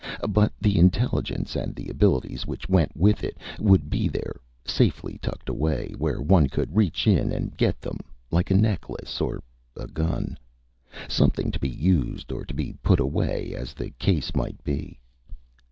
But 0.27 0.51
the 0.59 0.79
intelligence, 0.79 1.55
and 1.55 1.75
the 1.75 1.87
abilities 1.87 2.47
which 2.47 2.67
went 2.67 2.97
with 2.97 3.23
it, 3.23 3.37
would 3.59 3.87
be 3.91 4.07
there, 4.07 4.41
safely 4.65 5.19
tucked 5.21 5.47
away 5.47 5.93
where 5.95 6.19
one 6.19 6.49
could 6.49 6.75
reach 6.75 7.05
in 7.05 7.31
and 7.31 7.55
get 7.55 7.79
them, 7.81 7.99
like 8.31 8.49
a 8.49 8.55
necklace 8.57 9.21
or 9.21 9.43
a 9.77 9.85
gun 9.85 10.39
something 11.07 11.51
to 11.51 11.59
be 11.59 11.69
used 11.69 12.31
or 12.31 12.45
to 12.45 12.53
be 12.55 12.73
put 12.81 12.99
away 12.99 13.53
as 13.53 13.75
the 13.75 13.91
case 13.99 14.33
might 14.33 14.63
be. 14.63 14.97